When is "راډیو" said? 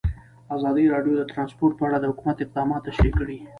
0.93-1.13